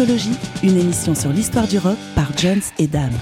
[0.00, 3.12] Discologie, une émission sur l'histoire du rock par Jones et Dame.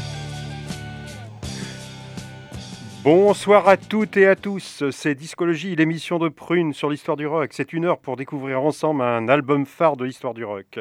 [3.03, 7.51] Bonsoir à toutes et à tous, c'est Discologie, l'émission de Prune sur l'histoire du rock.
[7.53, 10.79] C'est une heure pour découvrir ensemble un album phare de l'histoire du rock.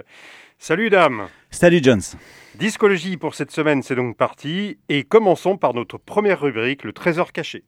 [0.60, 2.04] Salut Dame Salut Jones
[2.60, 4.78] Discologie pour cette semaine, c'est donc parti.
[4.90, 7.64] Et commençons par notre première rubrique, le trésor caché.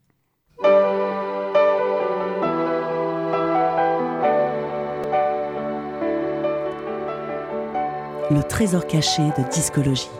[8.31, 10.11] Le trésor caché de discologie.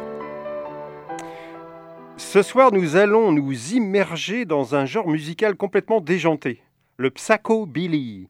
[2.18, 6.64] Ce soir, nous allons nous immerger dans un genre musical complètement déjanté,
[6.98, 8.28] le psychobilly.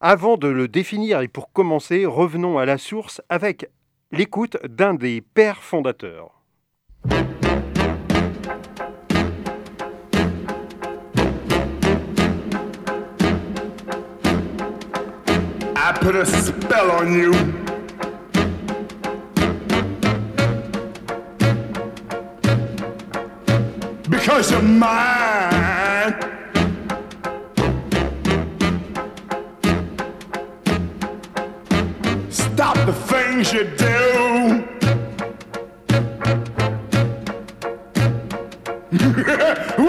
[0.00, 3.68] Avant de le définir et pour commencer, revenons à la source avec
[4.12, 6.40] l'écoute d'un des pères fondateurs.
[15.84, 17.61] I put a spell on you.
[24.32, 26.14] Because you're mine.
[32.30, 33.92] Stop the things you do.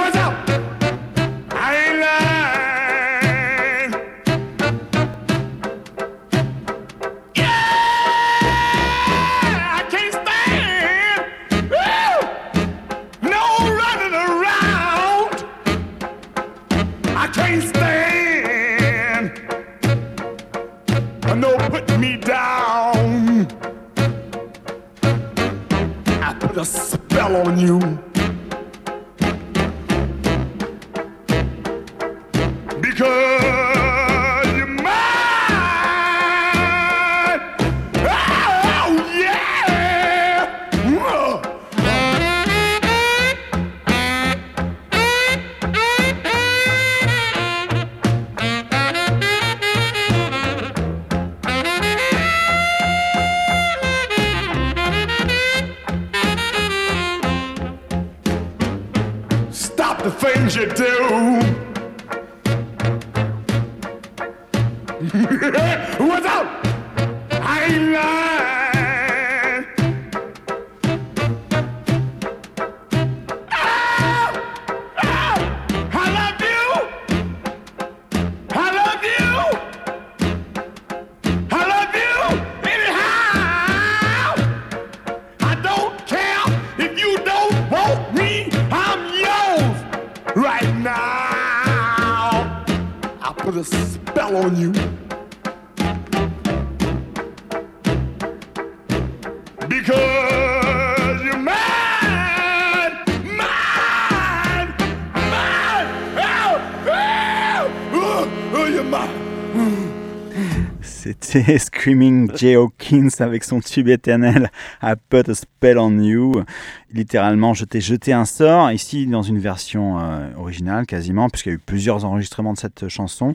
[111.58, 114.52] Screaming Jay Hawkins avec son tube éternel
[114.84, 116.44] I Put a Spell on You.
[116.92, 121.52] Littéralement, je t'ai jeté un sort, ici dans une version euh, originale quasiment, puisqu'il y
[121.54, 123.34] a eu plusieurs enregistrements de cette chanson,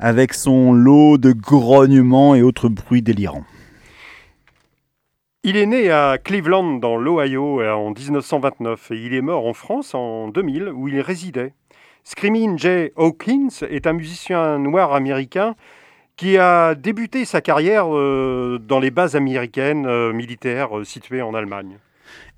[0.00, 3.44] avec son lot de grognements et autres bruits délirants.
[5.44, 9.54] Il est né à Cleveland, dans l'Ohio, euh, en 1929 et il est mort en
[9.54, 11.54] France en 2000, où il résidait.
[12.02, 15.54] Screaming Jay Hawkins est un musicien noir américain
[16.18, 21.32] qui a débuté sa carrière euh, dans les bases américaines euh, militaires euh, situées en
[21.32, 21.78] Allemagne.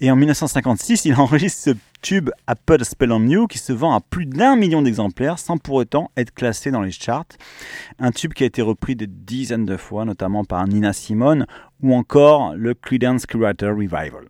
[0.01, 1.71] Et en 1956, il enregistre ce
[2.03, 5.39] tube I Put a Spell on You qui se vend à plus d'un million d'exemplaires
[5.39, 7.25] sans pour autant être classé dans les charts.
[7.99, 11.47] Un tube qui a été repris des dizaines de fois, notamment par Nina Simone
[11.83, 14.27] ou encore le Creedence Clearwater Revival.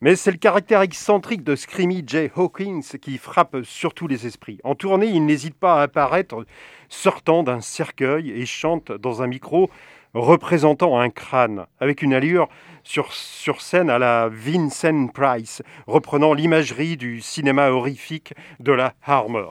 [0.00, 4.60] Mais c'est le caractère excentrique de Screamy Jay Hawkins qui frappe surtout les esprits.
[4.62, 6.44] En tournée, il n'hésite pas à apparaître
[6.94, 9.70] sortant d'un cercueil et chante dans un micro
[10.14, 12.48] représentant un crâne, avec une allure
[12.84, 19.48] sur, sur scène à la Vincent Price, reprenant l'imagerie du cinéma horrifique de la Harmer.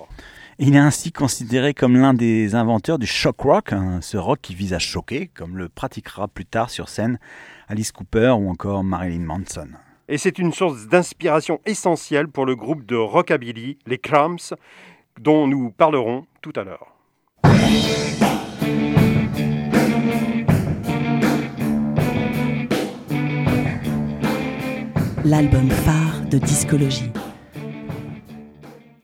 [0.59, 4.55] Il est ainsi considéré comme l'un des inventeurs du shock rock, hein, ce rock qui
[4.55, 7.19] vise à choquer, comme le pratiquera plus tard sur scène
[7.67, 9.67] Alice Cooper ou encore Marilyn Manson.
[10.07, 14.53] Et c'est une source d'inspiration essentielle pour le groupe de rockabilly, les Cramps,
[15.19, 16.92] dont nous parlerons tout à l'heure.
[25.25, 27.11] L'album phare de discologie.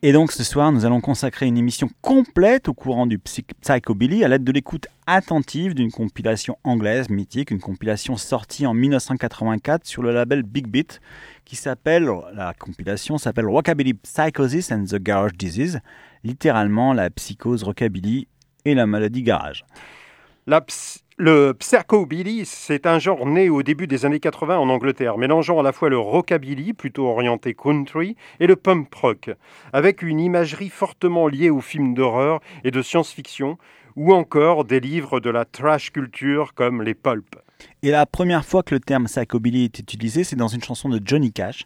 [0.01, 4.29] Et donc ce soir, nous allons consacrer une émission complète au courant du psychobilly à
[4.29, 10.13] l'aide de l'écoute attentive d'une compilation anglaise mythique, une compilation sortie en 1984 sur le
[10.13, 11.01] label Big Beat,
[11.43, 15.81] qui s'appelle, la compilation s'appelle Rockabilly Psychosis and the Garage Disease,
[16.23, 18.29] littéralement la psychose rockabilly
[18.63, 19.65] et la maladie garage.
[21.19, 25.63] Le psychobilly, c'est un genre né au début des années 80 en Angleterre, mélangeant à
[25.63, 29.29] la fois le rockabilly, plutôt orienté country, et le pump rock,
[29.73, 33.57] avec une imagerie fortement liée aux films d'horreur et de science-fiction,
[33.97, 37.35] ou encore des livres de la trash culture comme les pulp.
[37.83, 41.01] Et la première fois que le terme psychobilly est utilisé, c'est dans une chanson de
[41.03, 41.65] Johnny Cash,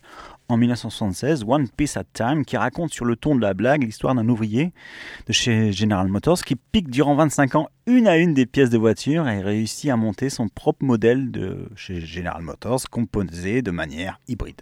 [0.53, 4.13] en 1976, One Piece at Time, qui raconte sur le ton de la blague l'histoire
[4.13, 4.71] d'un ouvrier
[5.27, 8.77] de chez General Motors qui pique durant 25 ans une à une des pièces de
[8.77, 14.19] voiture et réussit à monter son propre modèle de chez General Motors composé de manière
[14.27, 14.61] hybride.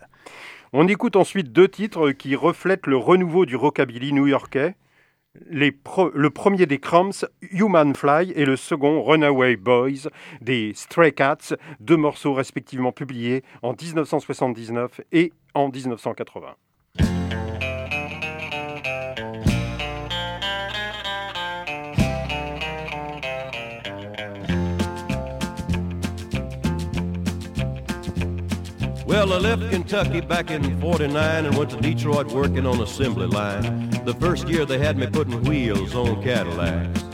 [0.71, 4.75] On écoute ensuite deux titres qui reflètent le renouveau du rockabilly new-yorkais
[5.49, 10.09] le premier des Cramps, Human Fly, et le second, Runaway Boys,
[10.41, 16.55] des Stray Cats, deux morceaux respectivement publiés en 1979 et en 1980.
[29.05, 33.89] Well, I left Kentucky back in 49 and went to Detroit working on assembly line.
[34.05, 37.10] The first year they had me putting wheels on Cadillacs.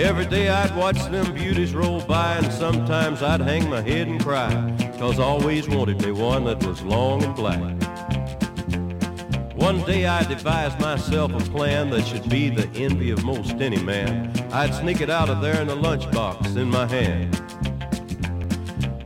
[0.00, 4.18] Every day I'd watch them beauties roll by and sometimes I'd hang my head and
[4.18, 4.50] cry
[4.98, 7.60] cause I always wanted me one that was long and black.
[9.54, 13.82] One day I devised myself a plan that should be the envy of most any
[13.82, 14.32] man.
[14.52, 17.38] I'd sneak it out of there in a lunchbox in my hand.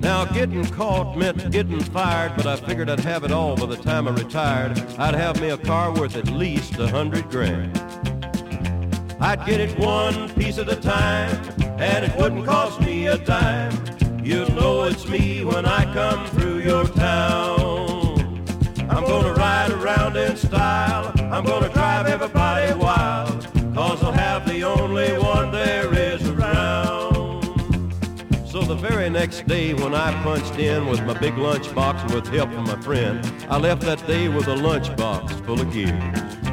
[0.01, 3.77] Now, getting caught meant getting fired, but I figured I'd have it all by the
[3.77, 4.79] time I retired.
[4.97, 7.77] I'd have me a car worth at least a hundred grand.
[9.21, 11.31] I'd get it one piece at a time,
[11.79, 13.73] and it wouldn't cost me a dime.
[14.23, 18.45] You'll know it's me when I come through your town.
[18.91, 21.13] I'm gonna ride around in style.
[21.33, 27.45] I'm gonna drive everybody wild, cause I'll have the only one there is around.
[28.47, 32.53] So the very next day when I punched in with my big lunchbox with help
[32.53, 36.44] from my friend, I left that day with a lunchbox full of gears.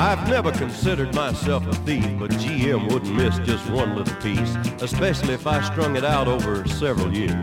[0.00, 5.34] I've never considered myself a thief, but GM wouldn't miss just one little piece, especially
[5.34, 7.34] if I strung it out over several years.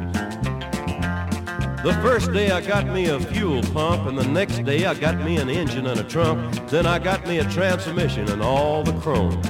[1.83, 5.19] The first day I got me a fuel pump, and the next day I got
[5.19, 6.69] me an engine and a trunk.
[6.69, 9.41] Then I got me a transmission and all the chrome.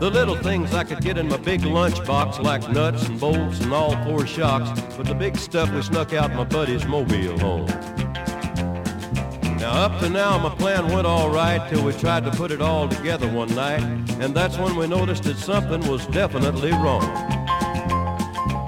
[0.00, 3.74] The little things I could get in my big lunchbox, like nuts and bolts and
[3.74, 7.68] all four shocks, but the big stuff we snuck out my buddy's mobile home.
[9.62, 12.60] Now, up to now, my plan went all right till we tried to put it
[12.60, 13.80] all together one night,
[14.20, 17.00] and that's when we noticed that something was definitely wrong.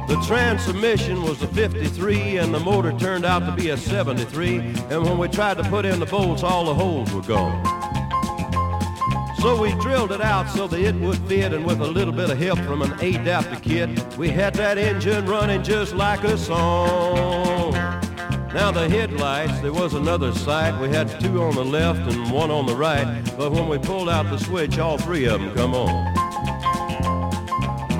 [0.06, 5.02] The transmission was a 53 and the motor turned out to be a 73, and
[5.02, 7.60] when we tried to put in the bolts, all the holes were gone.
[9.40, 12.30] So we drilled it out so that it would fit, and with a little bit
[12.30, 17.53] of help from an adapter kit, we had that engine running just like a song.
[18.54, 20.80] Now the headlights, there was another sight.
[20.80, 24.08] We had two on the left and one on the right, but when we pulled
[24.08, 26.14] out the switch, all three of them come on.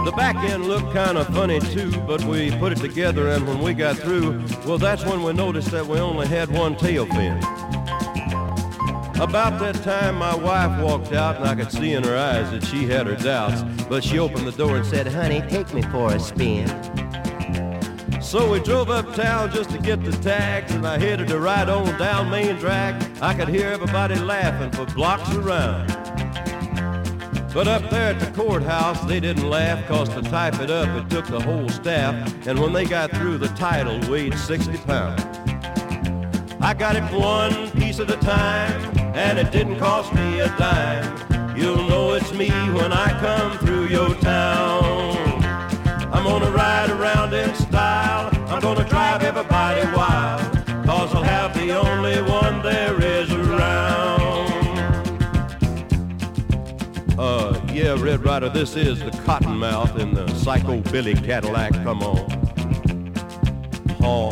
[0.05, 3.63] The back end looked kind of funny too, but we put it together and when
[3.63, 7.37] we got through, well that's when we noticed that we only had one tail fin.
[9.21, 12.65] About that time, my wife walked out, and I could see in her eyes that
[12.65, 13.63] she had her doubts.
[13.89, 16.69] But she opened the door and said, Honey, take me for a spin.
[18.35, 21.97] So we drove uptown just to get the tags, and I headed to ride on
[22.01, 23.01] down Main Drag.
[23.23, 25.87] I could hear everybody laughing for blocks around.
[27.55, 31.09] But up there at the courthouse, they didn't laugh, cause to type it up, it
[31.09, 32.45] took the whole staff.
[32.45, 35.23] And when they got through, the title weighed 60 pounds.
[36.61, 41.57] I got it one piece at a time and it didn't cost me a dime.
[41.57, 45.15] You'll know it's me when I come through your town.
[46.13, 46.84] I'm gonna ride
[49.37, 50.41] everybody wild,
[50.87, 54.49] cause I'll have the only one there is around.
[57.19, 62.31] Uh, yeah, Red Rider, this is the Cottonmouth in the Psycho Billy Cadillac, come on.
[63.99, 64.31] Haw.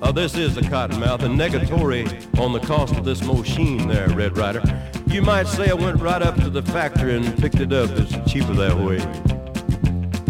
[0.00, 4.38] Uh, this is the Cottonmouth, and negatory on the cost of this machine there, Red
[4.38, 4.62] Rider.
[5.08, 7.90] You might say I went right up to the factory and picked it up.
[7.94, 9.00] It's cheaper that way.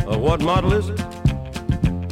[0.07, 1.16] Uh, what model is it?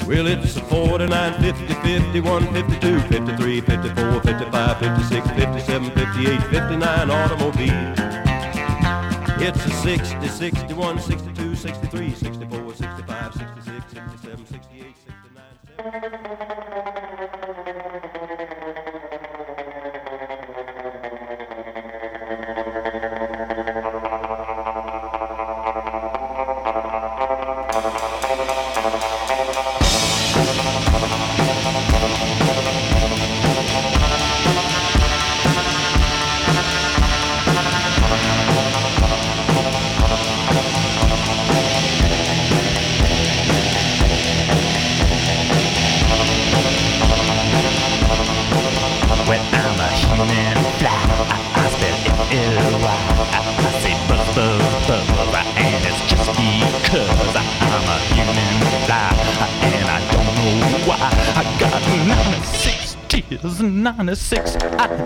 [0.06, 7.94] Well, it's a 49, 50, 51, 52, 53, 54, 55, 56, 57, 58, 59 automobile.
[9.40, 14.94] It's a 60, 61, 62, 63, 64, 65, 66, 67, 68,
[15.74, 16.33] 69,
[63.64, 64.56] 2096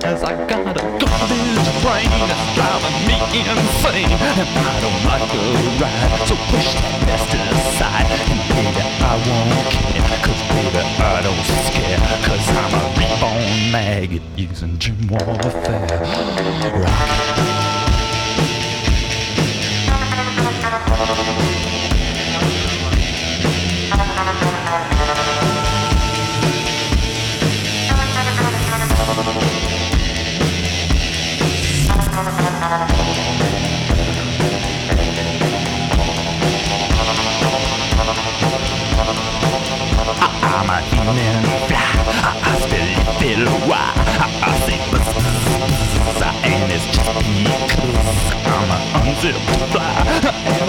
[0.02, 4.10] as I got a garbage brain that's driving me insane.
[4.10, 5.46] And I don't like a
[5.78, 8.10] ride, so push that best aside.
[8.10, 12.02] And baby, I won't care, cause baby, I don't scare.
[12.26, 15.86] Cause I'm a reborn maggot using gym warfare.
[16.82, 17.38] Rock.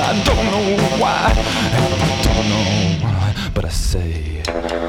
[0.09, 1.31] I don't know why.
[1.31, 1.77] I
[2.23, 4.88] don't know why, but I say.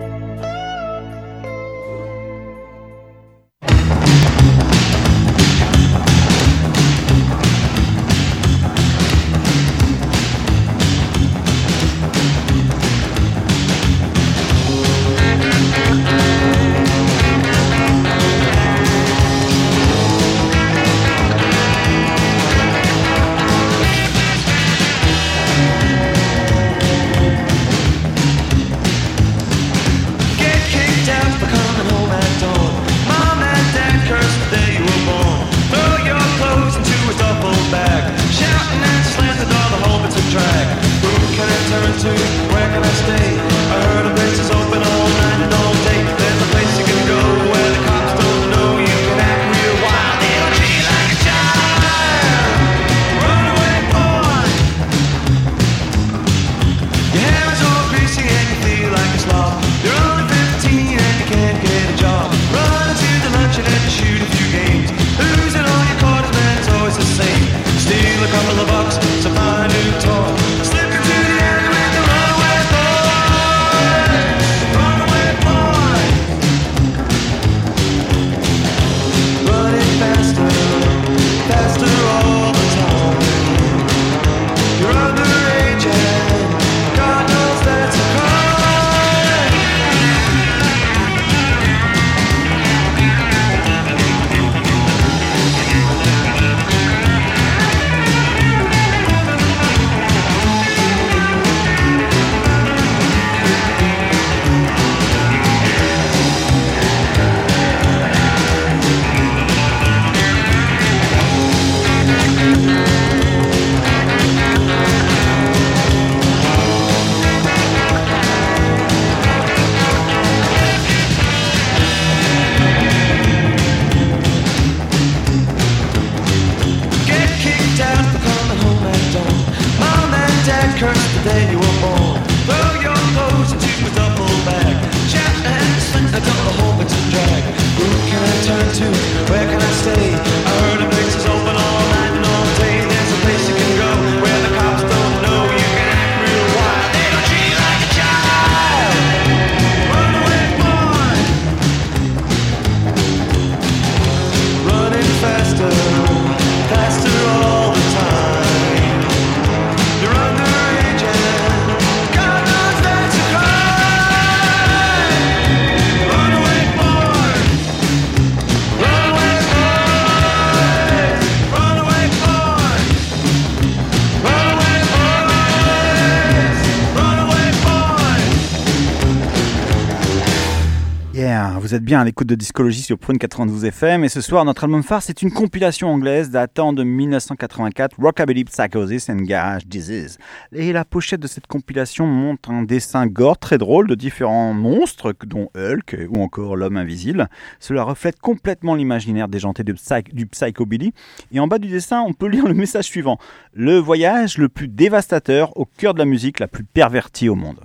[181.71, 184.65] Vous êtes bien à l'écoute de Discologie sur Prune 92 FM et ce soir notre
[184.65, 190.17] album phare c'est une compilation anglaise datant de 1984 Rockabilly Psychosis and Garage Disease.
[190.51, 195.15] Et la pochette de cette compilation montre un dessin gore très drôle de différents monstres
[195.25, 197.29] dont Hulk ou encore l'homme invisible.
[197.61, 199.73] Cela reflète complètement l'imaginaire déjanté du,
[200.11, 200.93] du Psychobilly
[201.31, 203.17] et en bas du dessin on peut lire le message suivant
[203.53, 207.61] le voyage le plus dévastateur au cœur de la musique la plus pervertie au monde.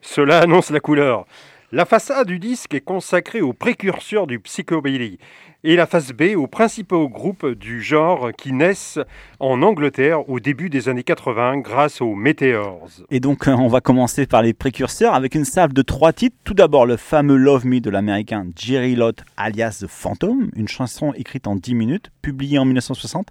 [0.00, 1.26] Cela annonce la couleur.
[1.70, 5.18] La face A du disque est consacrée aux précurseurs du psychobilly
[5.64, 8.98] et la face B aux principaux groupes du genre qui naissent
[9.38, 12.88] en Angleterre au début des années 80 grâce aux Meteors.
[13.10, 16.36] Et donc euh, on va commencer par les précurseurs avec une salve de trois titres.
[16.42, 21.12] Tout d'abord le fameux Love Me de l'américain Jerry Lott alias The Phantom, une chanson
[21.12, 23.28] écrite en 10 minutes, publiée en 1960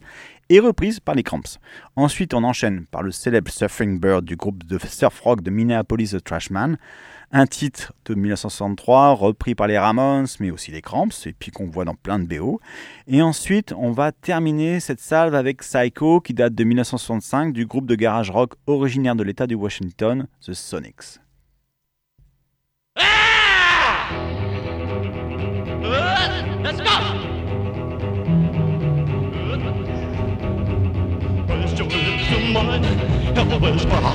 [0.49, 1.57] et reprise par les Cramps.
[1.95, 6.11] Ensuite on enchaîne par le célèbre Surfing Bird du groupe de surf rock de Minneapolis
[6.11, 6.77] The Trashman
[7.31, 11.67] un titre de 1963 repris par les Ramones, mais aussi les Cramps, et puis qu'on
[11.67, 12.59] voit dans plein de BO.
[13.07, 17.85] Et ensuite, on va terminer cette salve avec Psycho, qui date de 1965, du groupe
[17.85, 21.19] de garage rock originaire de l'État du Washington, The Sonics.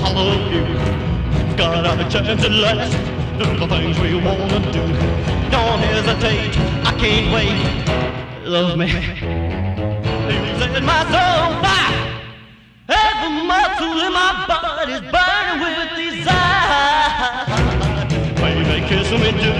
[0.04, 1.11] Hollow you?
[1.56, 2.92] Got a chance at last.
[3.38, 4.84] Do the things we wanna do.
[5.50, 6.56] Don't hesitate.
[6.86, 7.60] I can't wait.
[8.46, 8.88] Love me.
[10.58, 11.96] Set my soul fire.
[12.88, 17.44] Every muscle in my body's burning with desire.
[18.40, 19.52] Baby, kiss me do.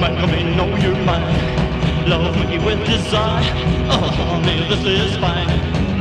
[0.00, 2.08] Make me know you're mine.
[2.08, 3.42] Love me with desire.
[3.90, 5.48] Oh, honey, this is fine.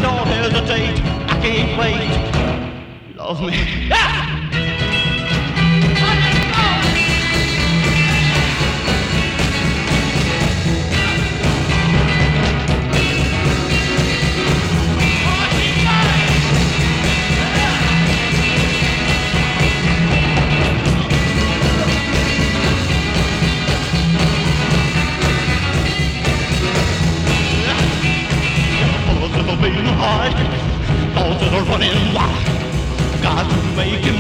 [0.02, 1.00] Don't hesitate.
[1.28, 3.16] I can't wait.
[3.18, 3.90] Love me.
[3.92, 4.31] Ah!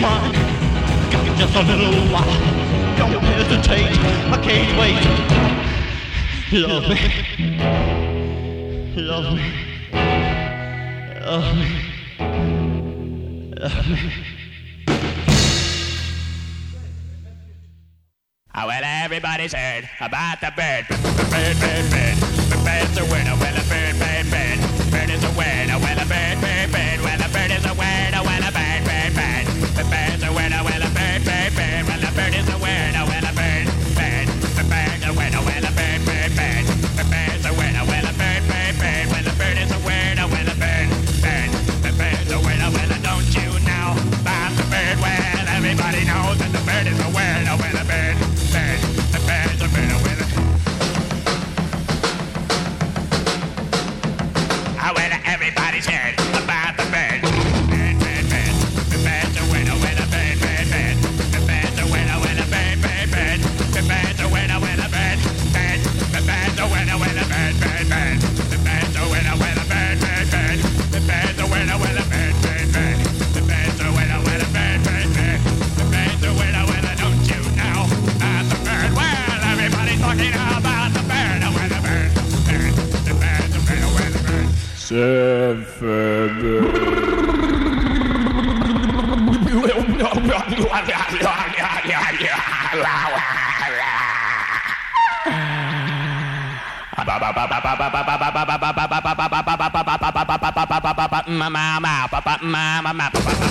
[0.01, 0.33] Got
[1.37, 2.25] just a little while.
[2.97, 3.85] Don't hesitate.
[4.31, 4.99] I can't wait.
[6.59, 6.97] Love me.
[8.95, 9.45] Love me.
[11.21, 11.69] Love me.
[13.59, 14.11] Love me.
[18.53, 20.87] Oh, well, everybody's heard about the bird.
[21.29, 22.17] Bird, bird, bird.
[22.49, 23.35] The bird's a winner.
[23.39, 23.60] Well,
[102.55, 103.50] มามามา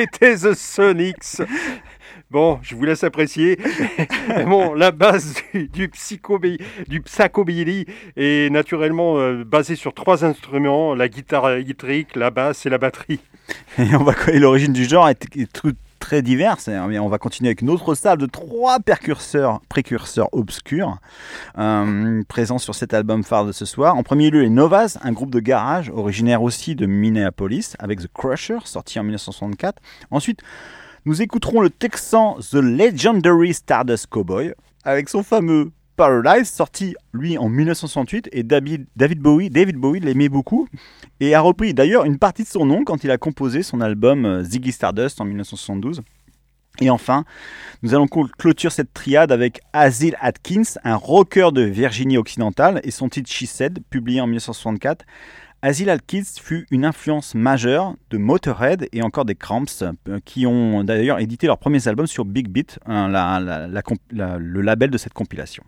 [0.00, 1.42] C'était The Sonics.
[2.30, 3.58] Bon, je vous laisse apprécier.
[4.46, 7.86] Bon, la base du, du, psychobi- du psychobilly
[8.16, 13.20] est naturellement euh, basée sur trois instruments la guitare électrique, la basse et la batterie.
[13.78, 15.52] Et on va et l'origine du genre est, est
[16.00, 16.66] très diverse.
[16.66, 20.96] Et on va continuer avec une autre salle de trois précurseurs obscurs
[21.58, 23.96] euh, présents sur cet album phare de ce soir.
[23.96, 28.08] En premier lieu, les Novas, un groupe de garage originaire aussi de Minneapolis avec The
[28.12, 29.80] Crusher, sorti en 1964.
[30.10, 30.40] Ensuite,
[31.04, 34.52] nous écouterons le Texan The Legendary Stardust Cowboy
[34.84, 40.30] avec son fameux Paradise, sorti lui en 1968 et David, David Bowie, David Bowie l'aimait
[40.30, 40.66] beaucoup
[41.20, 44.24] et a repris d'ailleurs une partie de son nom quand il a composé son album
[44.24, 46.00] euh, Ziggy Stardust en 1972.
[46.80, 47.24] Et enfin,
[47.82, 52.90] nous allons cl- clôturer cette triade avec Azil Atkins, un rocker de Virginie occidentale, et
[52.90, 55.04] son titre She Said, publié en 1964.
[55.62, 60.84] Azil Atkins fut une influence majeure de Motorhead et encore des Cramps, euh, qui ont
[60.84, 65.62] d'ailleurs édité leurs premiers albums sur Big Beat, hein, le label de cette compilation.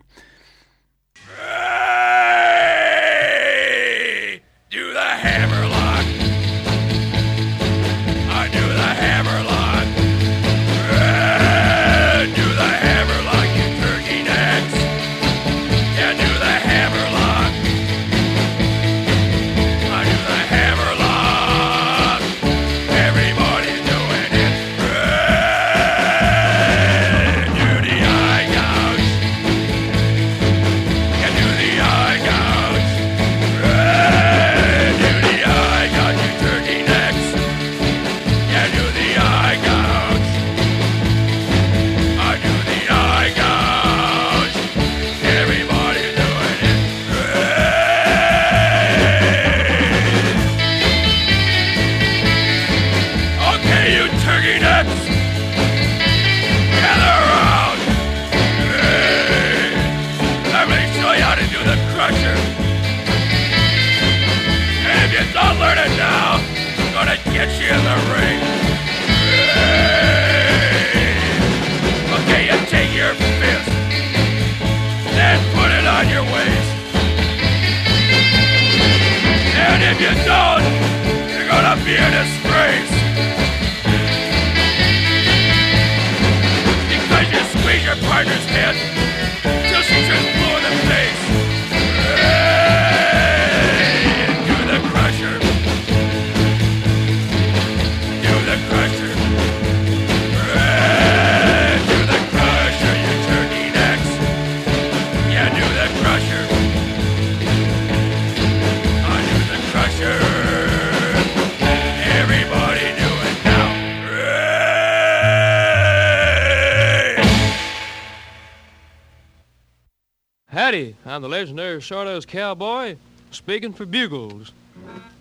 [121.83, 122.95] Stardust Cowboy,
[123.31, 124.53] speaking for Bugles.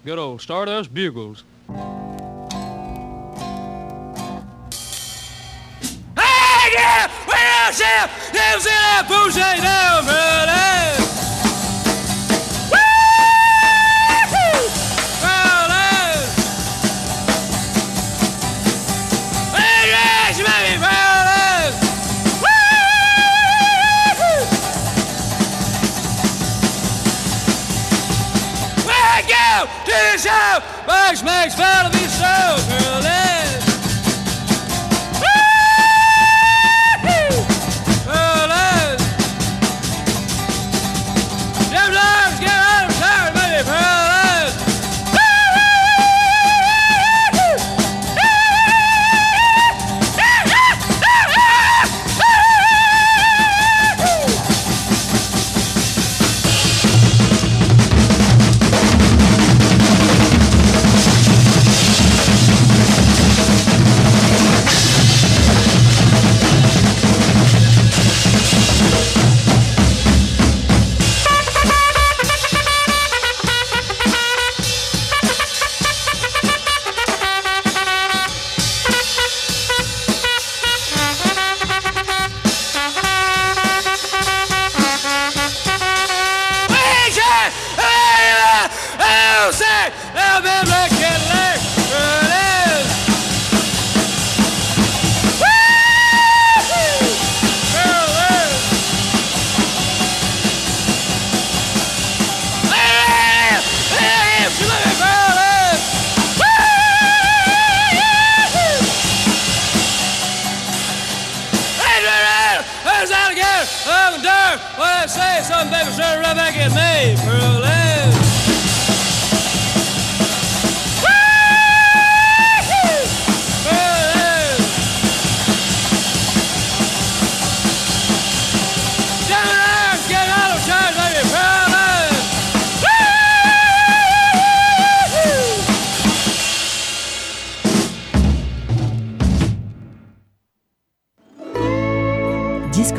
[0.04, 1.42] Good old Stardust Bugles.
[6.16, 7.10] Hey, yeah!
[7.72, 8.32] Chef!
[8.34, 10.21] Never seen that bougie down, brother!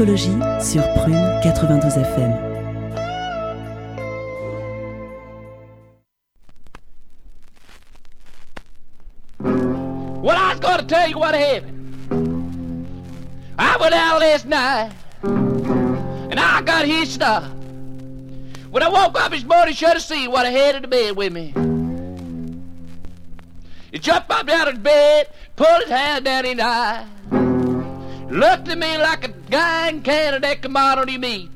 [0.04, 2.34] Discologie sur Prune 92 FM.
[10.22, 12.88] Well, I was going to tell you what happened.
[13.58, 14.92] I went out last night,
[15.24, 17.44] and I got hitched up.
[18.72, 21.16] When I woke up this morning, should have seen what I had in the bed
[21.16, 21.54] with me.
[23.92, 27.06] He jumped up out of bed, pulled his hand down his eye,
[28.29, 31.49] looked at me like a guy in Canada out meat.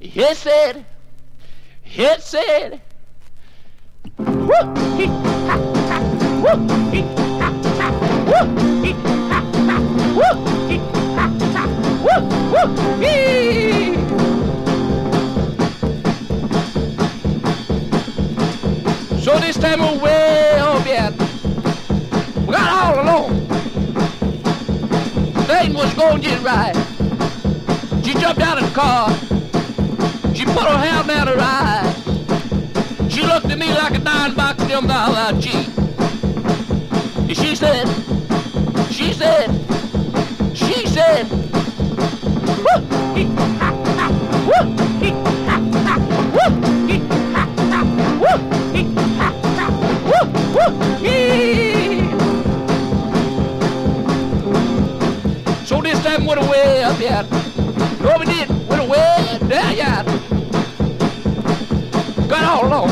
[0.00, 0.84] He said,
[1.82, 2.80] he said,
[4.16, 4.66] he, ha,
[5.36, 5.98] ha, ha,
[6.42, 6.80] ha, ha,
[7.40, 8.14] ha, ha, ha.
[19.24, 21.12] So this time we're way up oh, yet.
[22.46, 23.43] We got all alone.
[25.46, 26.74] Thing was going get right.
[28.02, 29.10] She jumped out of the car.
[30.34, 33.12] She put her hand down her eyes.
[33.12, 35.66] She looked at me like a nine box them dollar G.
[37.28, 37.86] And she said,
[38.90, 39.50] she said,
[40.54, 41.44] she said,
[56.04, 57.30] time went away up yet.
[58.00, 58.50] No, we did.
[58.68, 60.04] Went away down yet.
[62.28, 62.88] Got all along.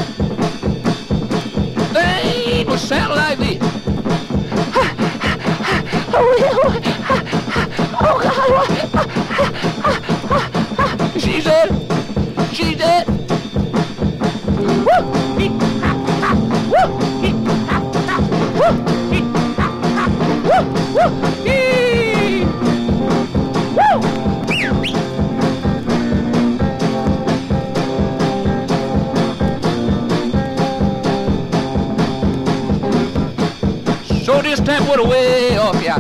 [1.92, 3.59] They was sounding like this.
[6.14, 6.37] Oh,
[8.01, 8.22] oh,
[11.18, 11.68] she said,
[12.53, 13.07] she said,
[14.59, 14.98] woo,
[15.38, 15.48] hee,
[15.81, 16.31] ha, ha,
[16.72, 16.88] woo,
[17.22, 17.33] hee,
[17.66, 18.16] ha, ha,
[18.59, 19.02] woo,
[34.64, 35.98] Time went away off ya.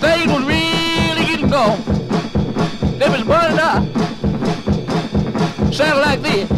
[0.00, 1.80] Things was really getting gone.
[2.98, 3.84] They was burning up.
[5.72, 6.48] Sounded like this.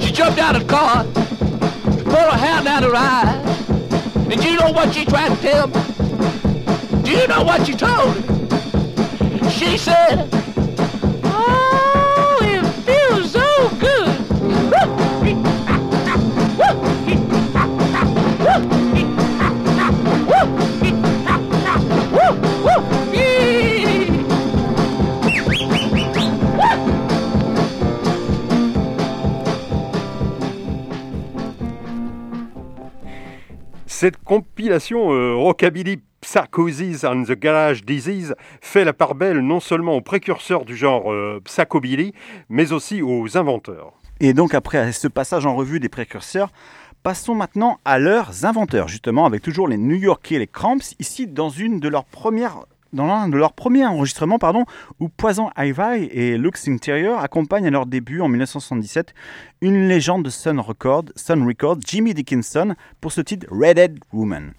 [0.00, 3.70] She jumped out of the car, pulled her hand down her eyes,
[4.16, 7.02] and you know what she tried to tell me?
[7.02, 9.50] Do you know what she told him?
[9.50, 10.41] She said,
[34.72, 40.64] euh, Rockabilly Psychosis and the Garage Disease fait la part belle non seulement aux précurseurs
[40.64, 42.14] du genre euh, psychobilly,
[42.48, 43.92] mais aussi aux inventeurs.
[44.20, 46.50] Et donc après ce passage en revue des précurseurs,
[47.02, 51.50] passons maintenant à leurs inventeurs, justement avec toujours les New Yorkais, les Cramps, ici dans
[51.50, 52.60] une de leurs premières
[52.92, 54.64] dans l'un de leurs premiers enregistrements, pardon,
[55.00, 59.14] où Poison Ivy et Lux Interior accompagnent à leur début en 1977
[59.60, 64.52] une légende de Sun Records, Sun Records, Jimmy Dickinson, pour ce titre Redhead Woman.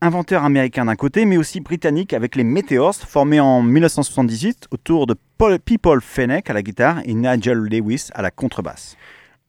[0.00, 5.14] Inventeur américain d'un côté, mais aussi britannique avec les Meteors, formés en 1978 autour de
[5.38, 8.96] Paul- People Fennec à la guitare et Nigel Lewis à la contrebasse.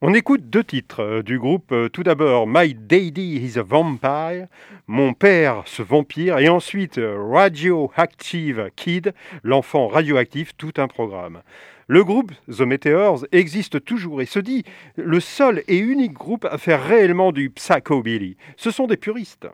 [0.02, 1.72] On écoute deux titres euh, du groupe.
[1.72, 4.48] euh, tout d'abord, My Daddy is a Vampire,
[4.86, 11.42] Mon père, ce vampire, et ensuite euh, Radioactive Kid, l'enfant radioactif, tout un programme.
[11.86, 14.64] Le groupe The Meteors existe toujours et se dit
[14.96, 18.36] le seul et unique groupe à faire réellement du psychobilly.
[18.56, 19.46] Ce sont des puristes.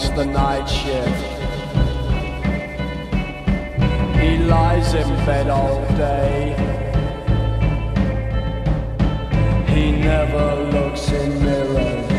[0.00, 1.26] works the night shift.
[4.18, 6.54] He lies in bed all day.
[9.68, 12.12] He never looks in mirrors.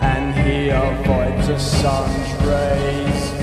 [0.00, 3.33] And he avoids the sun's rays.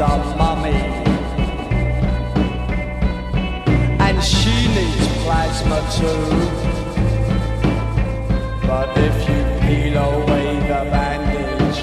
[0.00, 0.80] some money.
[4.06, 6.24] And she needs plasma too.
[8.66, 11.80] But if you peel away the bandage,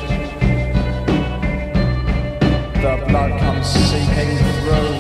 [2.82, 4.97] the blood comes seeping through.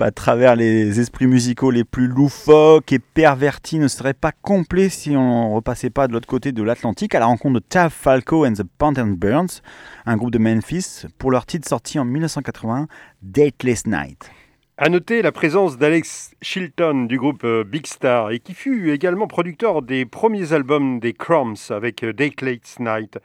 [0.00, 5.16] À travers les esprits musicaux les plus loufoques et pervertis ne serait pas complet si
[5.16, 8.52] on repassait pas de l'autre côté de l'Atlantique à la rencontre de Tav Falco and
[8.52, 9.62] the Panther Burns,
[10.04, 12.88] un groupe de Memphis, pour leur titre sorti en 1981,
[13.22, 14.30] Dateless Night.
[14.76, 19.26] À noter la présence d'Alex Chilton du groupe euh, Big Star et qui fut également
[19.26, 23.18] producteur des premiers albums des Crumbs avec euh, Dateless Night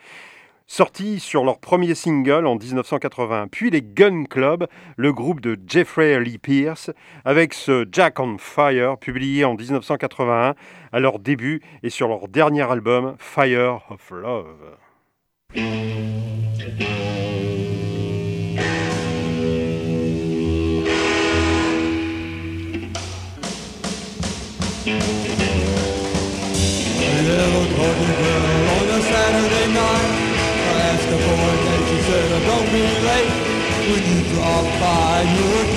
[0.67, 3.47] sorti sur leur premier single en 1980.
[3.51, 6.91] Puis les Gun Club, le groupe de Jeffrey Lee Pierce,
[7.23, 10.55] avec ce Jack on Fire, publié en 1981
[10.91, 14.77] à leur début et sur leur dernier album Fire of Love.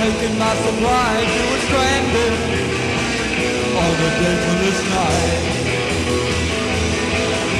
[0.09, 1.29] Taken by surprise.
[1.37, 2.33] You were stranded
[3.77, 5.45] on a dateless night.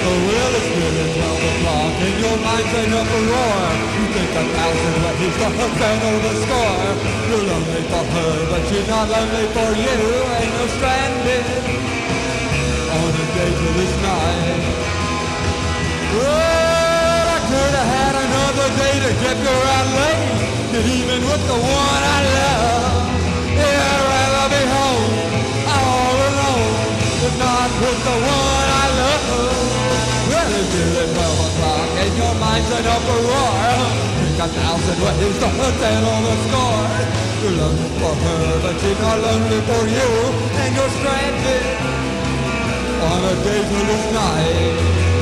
[0.01, 3.61] The wheel is spinning twelve o'clock and your mind's ain't up a roar.
[3.93, 5.47] You think a thousand ways to
[5.77, 6.89] settle the score.
[7.29, 9.97] You're lonely for her, but she's not lonely for you.
[10.41, 11.45] Ain't no stranded
[12.97, 14.63] on a dateless night.
[16.17, 21.43] Well, I could have had another day to get her out late, but even with
[21.49, 22.93] the one I love,
[23.57, 25.13] yeah, I'd rather be home
[25.65, 26.73] all alone,
[27.21, 29.69] but not with the one I love.
[30.29, 33.49] Well, it's nearly 12 o'clock and your mind's an uproar.
[34.21, 36.85] Think a thousand ways to settle the score.
[37.41, 40.09] You're lonely for her, but she's not lonely for you,
[40.53, 41.65] and you're stranded
[43.09, 45.18] on a dazeless night.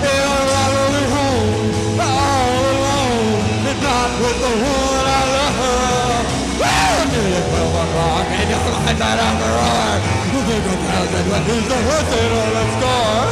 [0.03, 6.25] yeah, rather be home all alone, and not with the one I love.
[6.59, 9.95] Well, nearly 12 o'clock, and your mind's out of the roar.
[10.33, 13.27] You think a thousand ways to hustle on the score.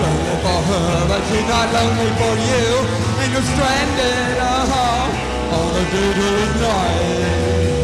[0.00, 2.68] Lonely for her, but she's not lonely for you,
[3.20, 7.79] and you're stranded uh-huh, on a daydream night.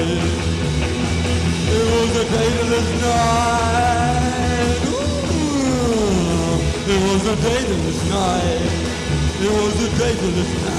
[0.00, 4.78] It was a dateless night.
[4.86, 6.54] Ooh.
[6.86, 8.70] It was a dateless night.
[9.40, 10.78] It was a dateless night.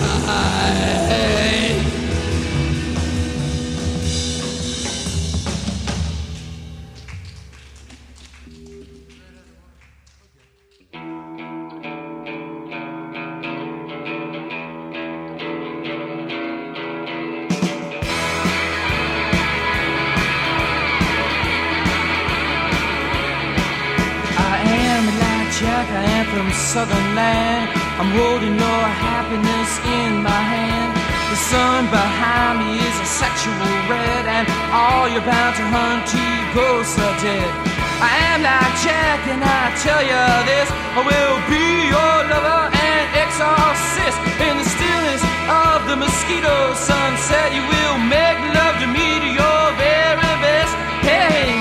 [28.00, 30.96] I'm holding your happiness in my hand.
[31.32, 33.60] The sun behind me is a sexual
[33.92, 36.24] red, and all you're bound to hunt to
[36.56, 37.52] ghosts are dead.
[38.00, 43.06] I am like Jack, and I tell you this I will be your lover and
[43.20, 44.20] exorcist.
[44.48, 49.64] In the stillness of the mosquito sunset, you will make love to me to your
[49.76, 50.74] very best.
[51.04, 51.52] Hey.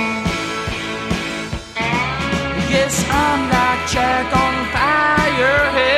[2.70, 5.58] Yes, I'm like Jack on fire.
[5.74, 5.97] Hey,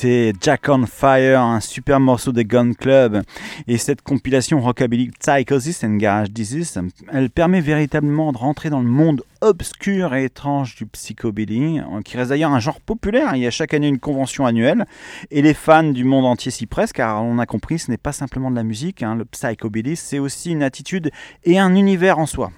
[0.00, 3.20] C'était Jack on Fire, un super morceau des Gun Club.
[3.68, 6.80] Et cette compilation Rockabilly Psychosis and Garage Disease,
[7.12, 12.30] elle permet véritablement de rentrer dans le monde obscur et étrange du psychobilly, qui reste
[12.30, 13.36] d'ailleurs un genre populaire.
[13.36, 14.86] Il y a chaque année une convention annuelle.
[15.30, 18.12] Et les fans du monde entier s'y pressent, car on a compris, ce n'est pas
[18.12, 19.02] simplement de la musique.
[19.02, 19.16] hein.
[19.16, 21.10] Le psychobilly, c'est aussi une attitude
[21.44, 22.52] et un univers en soi.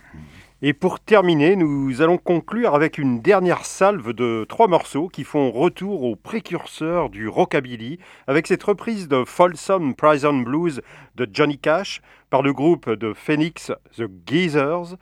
[0.64, 5.50] Et pour terminer, nous allons conclure avec une dernière salve de trois morceaux qui font
[5.50, 7.98] retour aux précurseurs du rockabilly,
[8.28, 10.80] avec cette reprise de Folsom Prison Blues
[11.16, 12.00] de Johnny Cash
[12.30, 14.94] par le groupe de Phoenix The Geezers,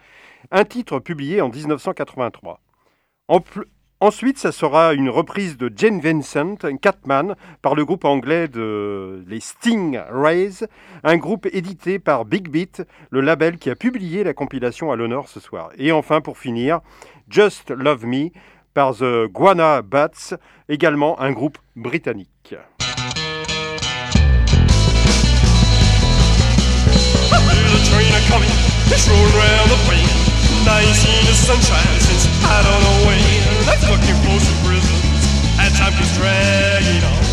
[0.50, 2.61] un titre publié en 1983.
[3.28, 3.66] En pl-
[4.03, 9.40] Ensuite, ça sera une reprise de Jane Vincent, Catman, par le groupe anglais de les
[9.40, 10.66] Sting Rays,
[11.05, 15.28] un groupe édité par Big Beat, le label qui a publié la compilation à l'honneur
[15.28, 15.68] ce soir.
[15.76, 16.80] Et enfin, pour finir,
[17.28, 18.30] Just Love Me
[18.72, 20.38] par The Guana Bats,
[20.70, 22.55] également un groupe britannique.
[30.61, 33.20] It's rolling around the sunshine since I don't know when.
[33.64, 35.24] That's looking close to prisons,
[35.56, 37.24] and time keeps dragging on.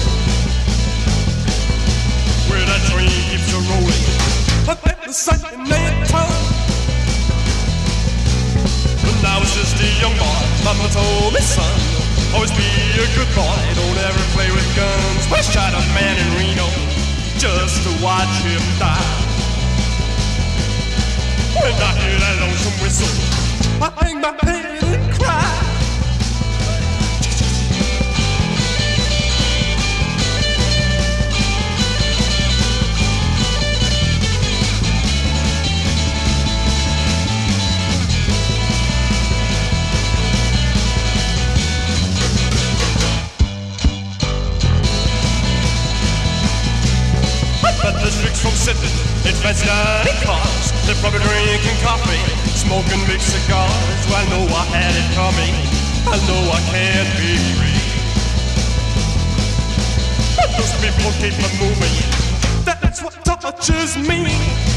[2.47, 4.03] Where that train keeps a rolling,
[4.65, 6.31] but at the second night town.
[9.03, 11.67] When I was just a young boy, Mama told me, son,
[12.33, 15.27] always be a good boy, don't ever play with guns.
[15.27, 16.67] But I shot a man in Reno
[17.37, 19.26] just to watch him die.
[21.61, 25.06] When I hear that lonesome whistle, I hang my head
[48.07, 48.55] the tricks from
[49.27, 50.71] in fancy dining cars.
[50.85, 52.23] They're probably drinking coffee,
[52.55, 54.01] smoking big cigars.
[54.07, 55.51] Well, I know I had it coming.
[56.07, 57.83] I know I can't be free.
[60.37, 61.95] But those people keep on moving.
[62.63, 64.76] That's what touches me.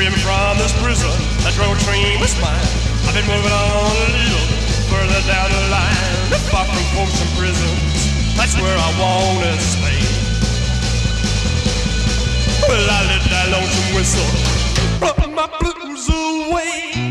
[0.00, 1.12] Freedom from this prison,
[1.44, 2.56] that road train was mine.
[3.04, 4.48] I've been moving on a little
[4.88, 8.08] further down the line, far from folks and prisons.
[8.34, 10.00] That's where I wanna stay.
[12.64, 14.24] Well, I let that lonesome whistle,
[15.04, 17.09] blowing my blues away.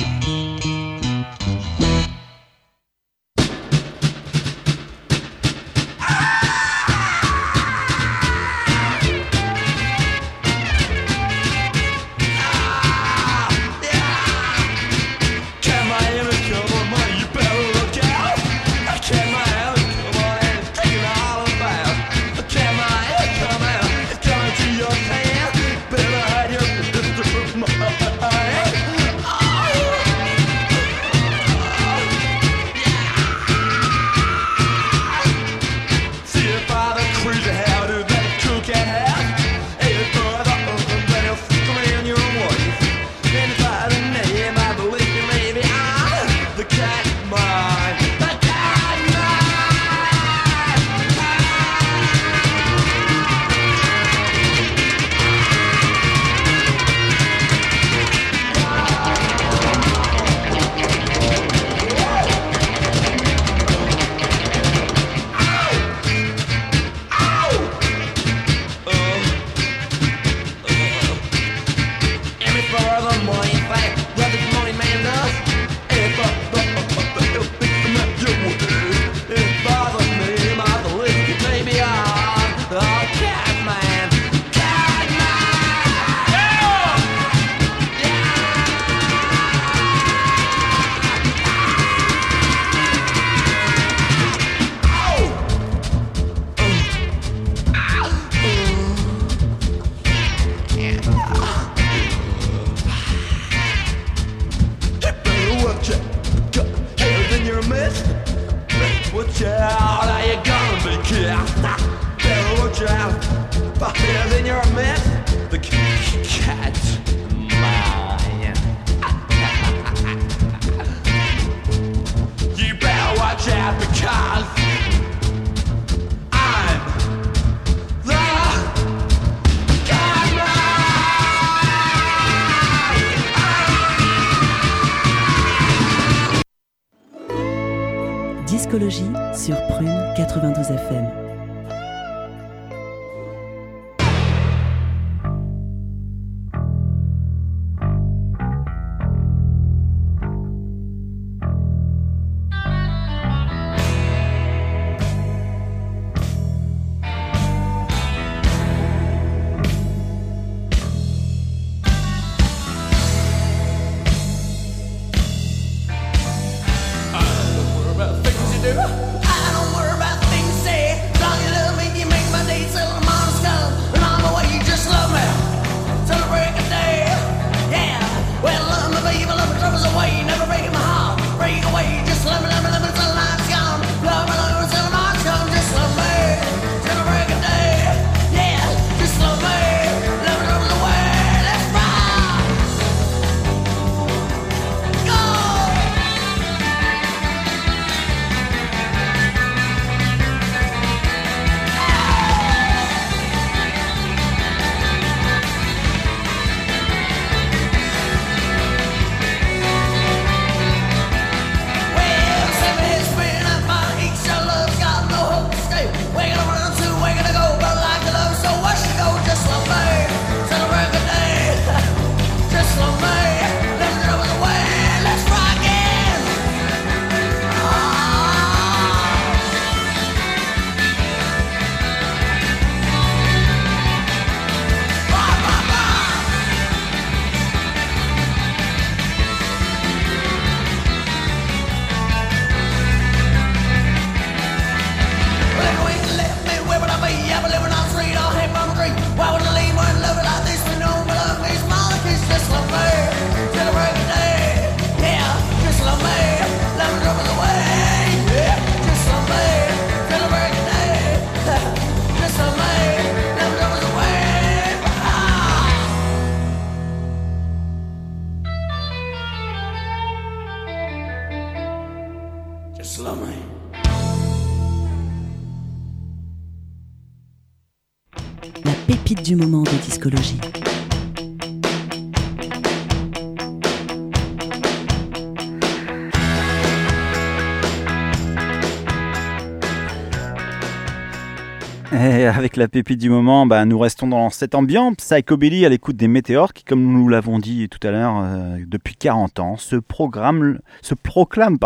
[291.99, 295.97] Et avec la pépite du moment, bah, nous restons dans cette ambiance psychobilly à l'écoute
[295.97, 299.75] des météores qui, comme nous l'avons dit tout à l'heure, euh, depuis 40 ans, se,
[299.75, 301.57] programme, se proclame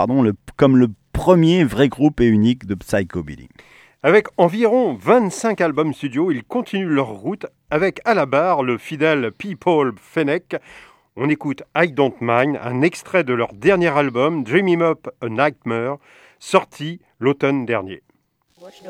[0.56, 3.48] comme le premier vrai groupe et unique de psychobilly.
[4.02, 9.32] Avec environ 25 albums studio, ils continuent leur route avec à la barre le fidèle
[9.38, 10.56] People Fennec.
[11.16, 15.30] On écoute I Don't Mind, un extrait de leur dernier album Dream Him Up a
[15.30, 15.98] Nightmare,
[16.40, 18.02] sorti l'automne dernier.
[18.72, 18.88] She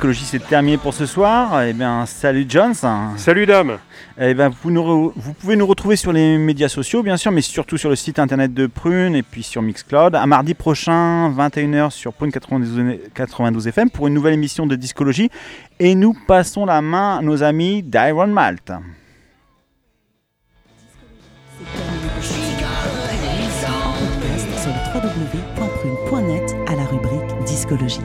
[0.00, 1.62] Et Discologie, c'est terminé pour ce soir.
[1.62, 2.72] Eh bien, salut Jones.
[3.18, 3.76] Salut dame.
[4.18, 7.30] Eh ben, vous, nous re- vous pouvez nous retrouver sur les médias sociaux, bien sûr,
[7.32, 10.14] mais surtout sur le site internet de Prune et puis sur Mixcloud.
[10.14, 15.28] À mardi prochain, 21h sur Prune 92, 92 FM pour une nouvelle émission de Discologie.
[15.80, 18.72] Et nous passons la main à nos amis d'Iron Malt.
[24.56, 28.00] Sur le www.prune.net à la rubrique Discologie.